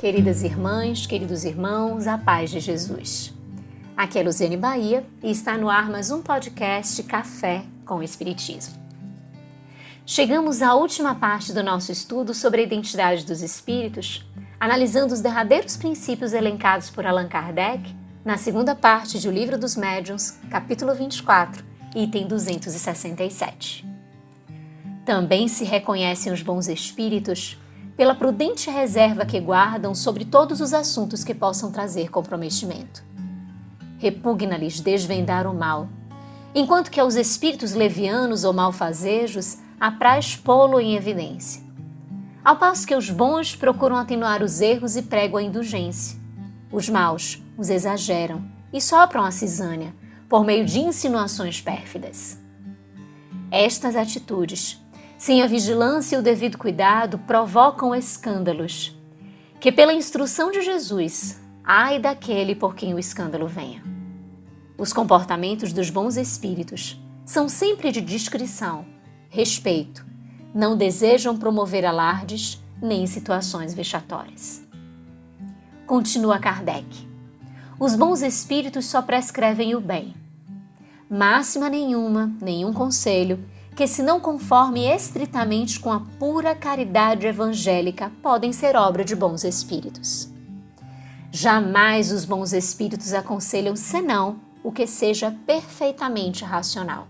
[0.00, 3.34] queridas irmãs, queridos irmãos, a paz de Jesus.
[3.94, 8.74] Aqui é Luziane Bahia e está no ar mais um podcast Café com Espiritismo.
[10.06, 14.26] Chegamos à última parte do nosso estudo sobre a identidade dos espíritos,
[14.58, 19.76] analisando os derradeiros princípios elencados por Allan Kardec na segunda parte de O Livro dos
[19.76, 21.62] Médiuns, capítulo 24,
[21.94, 23.86] item 267.
[25.04, 27.58] Também se reconhecem os bons espíritos
[28.00, 33.04] pela prudente reserva que guardam sobre todos os assuntos que possam trazer comprometimento.
[33.98, 35.86] Repugna-lhes desvendar o mal,
[36.54, 41.62] enquanto que aos espíritos levianos ou malfazejos apraz pô-lo em evidência.
[42.42, 46.18] Ao passo que os bons procuram atenuar os erros e pregam a indulgência.
[46.72, 49.94] Os maus os exageram e sopram a cisânia
[50.26, 52.38] por meio de insinuações pérfidas.
[53.50, 54.79] Estas atitudes
[55.20, 58.98] sem a vigilância e o devido cuidado, provocam escândalos,
[59.60, 63.82] que pela instrução de Jesus, ai daquele por quem o escândalo venha.
[64.78, 68.86] Os comportamentos dos bons espíritos são sempre de discrição,
[69.28, 70.06] respeito,
[70.54, 74.66] não desejam promover alardes nem situações vexatórias.
[75.86, 77.06] Continua Kardec.
[77.78, 80.14] Os bons espíritos só prescrevem o bem.
[81.10, 83.38] Máxima nenhuma, nenhum conselho
[83.74, 89.44] que, se não conforme estritamente com a pura caridade evangélica, podem ser obra de bons
[89.44, 90.30] espíritos.
[91.32, 97.06] Jamais os bons espíritos aconselham senão o que seja perfeitamente racional.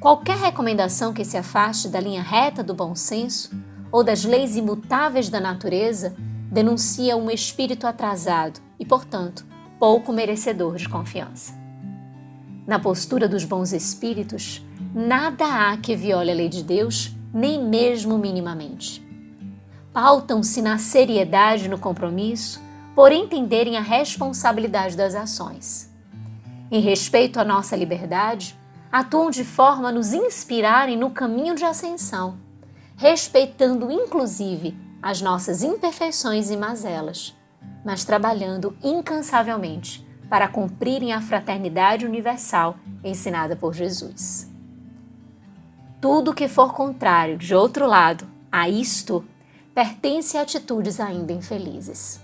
[0.00, 3.50] Qualquer recomendação que se afaste da linha reta do bom senso
[3.90, 6.14] ou das leis imutáveis da natureza
[6.50, 9.44] denuncia um espírito atrasado e, portanto,
[9.78, 11.57] pouco merecedor de confiança.
[12.68, 14.62] Na postura dos bons espíritos,
[14.94, 19.02] nada há que viole a lei de Deus, nem mesmo minimamente.
[19.90, 22.60] Pautam-se na seriedade no compromisso,
[22.94, 25.90] por entenderem a responsabilidade das ações.
[26.70, 28.54] Em respeito à nossa liberdade,
[28.92, 32.36] atuam de forma a nos inspirarem no caminho de ascensão,
[32.98, 37.34] respeitando inclusive as nossas imperfeições e mazelas,
[37.82, 44.50] mas trabalhando incansavelmente para cumprirem a fraternidade universal ensinada por Jesus.
[46.00, 49.24] Tudo que for contrário, de outro lado, a isto,
[49.74, 52.20] pertence a atitudes ainda infelizes.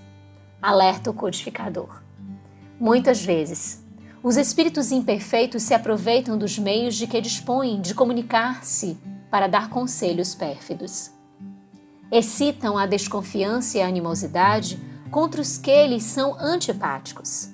[0.61, 2.03] Alerta o codificador.
[2.79, 3.85] Muitas vezes,
[4.23, 8.99] os espíritos imperfeitos se aproveitam dos meios de que dispõem de comunicar-se
[9.31, 11.11] para dar conselhos pérfidos.
[12.11, 17.54] Excitam a desconfiança e a animosidade contra os que lhes são antipáticos.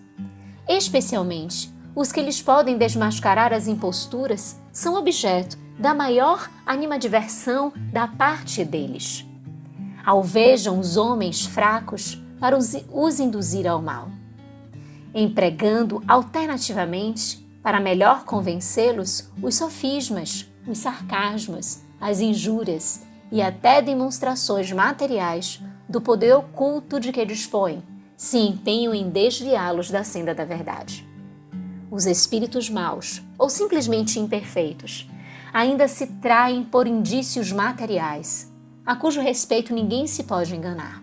[0.68, 8.64] Especialmente, os que lhes podem desmascarar as imposturas são objeto da maior animadversão da parte
[8.64, 9.26] deles.
[10.04, 14.10] Alvejam os homens fracos para os, induzir ao mal,
[15.14, 25.62] empregando alternativamente, para melhor convencê-los, os sofismas, os sarcasmos, as injúrias e até demonstrações materiais
[25.88, 27.82] do poder oculto de que dispõem,
[28.20, 31.08] se empenham em desviá-los da senda da verdade.
[31.90, 35.08] Os espíritos maus, ou simplesmente imperfeitos,
[35.54, 38.52] ainda se traem por indícios materiais,
[38.84, 41.02] a cujo respeito ninguém se pode enganar.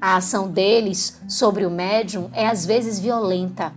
[0.00, 3.72] A ação deles sobre o médium é às vezes violenta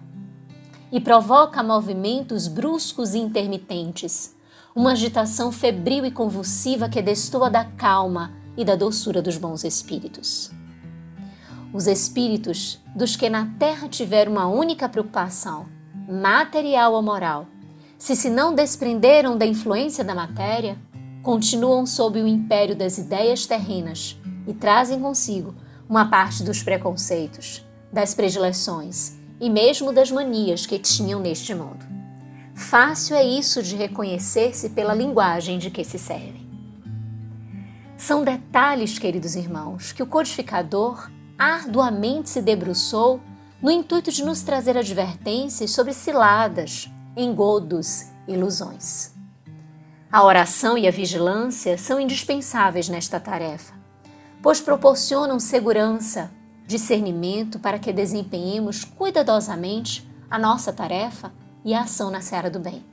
[0.91, 4.35] e provoca movimentos bruscos e intermitentes,
[4.75, 10.56] uma agitação febril e convulsiva que destoa da calma e da doçura dos bons espíritos.
[11.77, 15.67] Os espíritos dos que na terra tiveram uma única preocupação,
[16.09, 17.45] material ou moral,
[17.99, 20.75] se se não desprenderam da influência da matéria,
[21.21, 25.53] continuam sob o império das ideias terrenas e trazem consigo
[25.87, 27.63] uma parte dos preconceitos,
[27.93, 31.85] das predileções e mesmo das manias que tinham neste mundo.
[32.55, 36.49] Fácil é isso de reconhecer-se pela linguagem de que se servem.
[37.95, 43.21] São detalhes, queridos irmãos, que o codificador arduamente se debruçou
[43.61, 49.13] no intuito de nos trazer advertências sobre ciladas, engodos, ilusões.
[50.11, 53.73] A oração e a vigilância são indispensáveis nesta tarefa,
[54.41, 56.31] pois proporcionam segurança,
[56.65, 61.31] discernimento para que desempenhemos cuidadosamente a nossa tarefa
[61.63, 62.83] e a ação na seara do bem.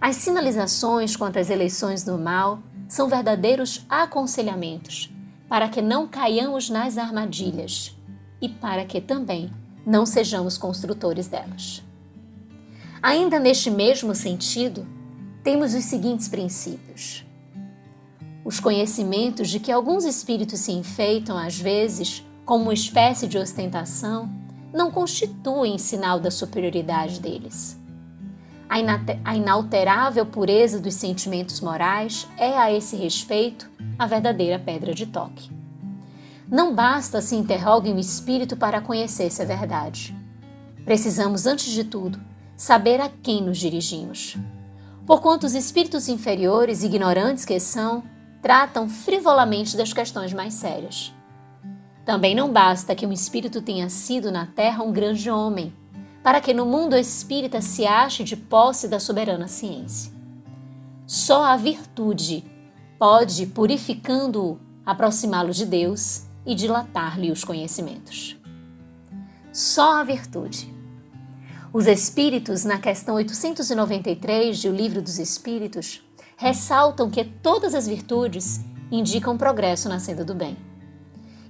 [0.00, 5.12] As sinalizações quanto às eleições do mal são verdadeiros aconselhamentos
[5.52, 7.94] para que não caiamos nas armadilhas
[8.40, 9.52] e para que também
[9.84, 11.82] não sejamos construtores delas.
[13.02, 14.86] Ainda neste mesmo sentido,
[15.44, 17.26] temos os seguintes princípios.
[18.42, 24.34] Os conhecimentos de que alguns espíritos se enfeitam, às vezes, como uma espécie de ostentação,
[24.72, 27.78] não constituem sinal da superioridade deles.
[28.72, 35.50] A inalterável pureza dos sentimentos morais é, a esse respeito, a verdadeira pedra de toque.
[36.48, 40.16] Não basta se interroguem o espírito para conhecer se é verdade.
[40.86, 42.18] Precisamos, antes de tudo,
[42.56, 44.38] saber a quem nos dirigimos.
[45.04, 48.02] Porquanto os espíritos inferiores, ignorantes que são,
[48.40, 51.12] tratam frivolamente das questões mais sérias.
[52.06, 55.74] Também não basta que um espírito tenha sido na terra um grande homem,
[56.22, 60.12] para que no mundo espírita se ache de posse da soberana ciência.
[61.06, 62.44] Só a virtude
[62.98, 68.36] pode, purificando-o, aproximá-lo de Deus e dilatar-lhe os conhecimentos.
[69.52, 70.72] Só a virtude.
[71.72, 76.02] Os Espíritos, na questão 893 de O Livro dos Espíritos,
[76.36, 78.60] ressaltam que todas as virtudes
[78.90, 80.56] indicam progresso na senda do bem.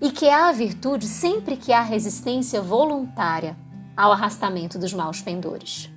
[0.01, 3.57] E que há virtude sempre que há resistência voluntária
[3.97, 5.91] ao arrastamento dos maus pendores.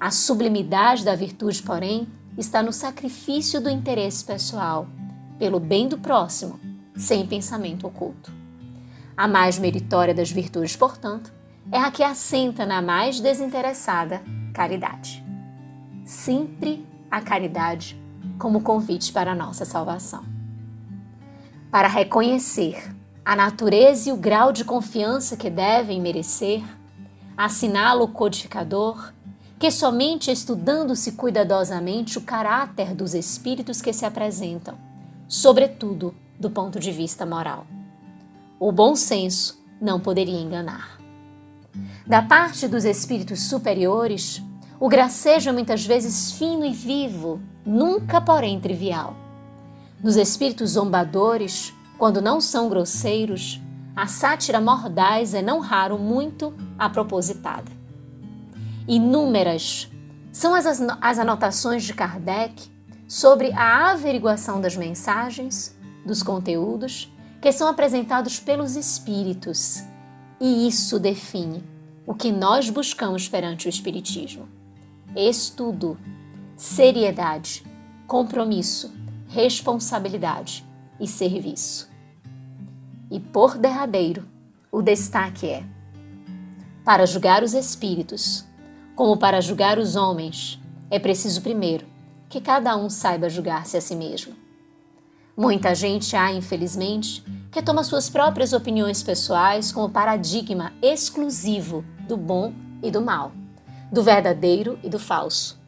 [0.00, 4.86] A sublimidade da virtude, porém, está no sacrifício do interesse pessoal,
[5.38, 6.58] pelo bem do próximo,
[6.96, 8.32] sem pensamento oculto.
[9.16, 11.32] A mais meritória das virtudes, portanto,
[11.70, 14.22] é a que assenta na mais desinteressada
[14.52, 15.24] caridade.
[16.04, 18.00] Sempre a caridade
[18.38, 20.24] como convite para a nossa salvação.
[21.70, 22.92] Para reconhecer
[23.24, 26.62] a natureza e o grau de confiança que devem merecer,
[27.44, 29.12] assinala o codificador
[29.58, 34.76] que somente estudando-se cuidadosamente o caráter dos espíritos que se apresentam,
[35.26, 37.66] sobretudo do ponto de vista moral.
[38.60, 41.00] O bom senso não poderia enganar.
[42.06, 44.40] Da parte dos espíritos superiores,
[44.78, 49.16] o gracejo é muitas vezes fino e vivo, nunca, porém, trivial.
[50.00, 53.60] Nos espíritos zombadores, quando não são grosseiros,
[53.94, 57.70] a sátira mordaz é não raro muito apropositada.
[58.86, 59.90] Inúmeras
[60.32, 60.66] são as,
[61.00, 62.70] as anotações de Kardec
[63.06, 69.82] sobre a averiguação das mensagens, dos conteúdos que são apresentados pelos espíritos,
[70.40, 71.62] e isso define
[72.06, 74.48] o que nós buscamos perante o Espiritismo:
[75.14, 75.98] estudo,
[76.56, 77.64] seriedade,
[78.06, 78.92] compromisso,
[79.28, 80.64] responsabilidade
[81.00, 81.90] e serviço.
[83.10, 84.24] E por derradeiro,
[84.70, 85.64] o destaque é:
[86.84, 88.44] para julgar os espíritos,
[88.96, 91.86] como para julgar os homens, é preciso primeiro
[92.28, 94.34] que cada um saiba julgar-se a si mesmo.
[95.36, 102.52] Muita gente há, infelizmente, que toma suas próprias opiniões pessoais como paradigma exclusivo do bom
[102.82, 103.32] e do mal,
[103.90, 105.60] do verdadeiro e do falso.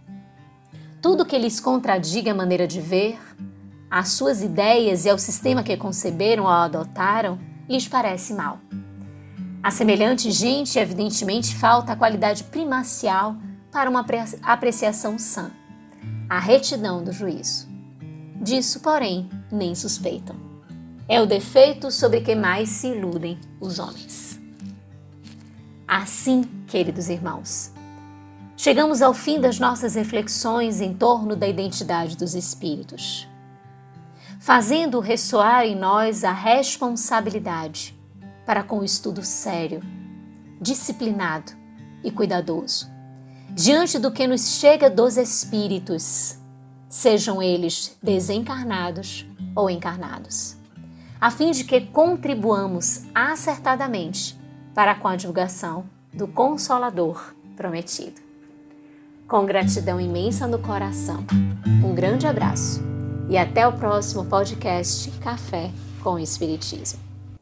[1.00, 3.18] Tudo que lhes contradiga a maneira de ver,
[3.90, 7.38] às suas ideias e ao sistema que conceberam ou adotaram,
[7.68, 8.58] lhes parece mal.
[9.64, 13.34] A semelhante gente, evidentemente, falta a qualidade primacial
[13.72, 14.04] para uma
[14.42, 15.50] apreciação sã,
[16.28, 17.66] a retidão do juízo.
[18.42, 20.36] Disso, porém, nem suspeitam.
[21.08, 24.38] É o defeito sobre que mais se iludem os homens.
[25.88, 27.72] Assim, queridos irmãos,
[28.58, 33.26] chegamos ao fim das nossas reflexões em torno da identidade dos espíritos
[34.40, 37.93] fazendo ressoar em nós a responsabilidade
[38.46, 39.82] para com o estudo sério,
[40.60, 41.52] disciplinado
[42.02, 42.90] e cuidadoso,
[43.50, 46.38] diante do que nos chega dos espíritos,
[46.88, 50.56] sejam eles desencarnados ou encarnados,
[51.20, 54.38] a fim de que contribuamos acertadamente
[54.74, 58.20] para com a divulgação do Consolador prometido.
[59.26, 61.24] Com gratidão imensa no coração,
[61.84, 62.82] um grande abraço
[63.28, 65.70] e até o próximo podcast Café
[66.02, 67.03] com Espiritismo.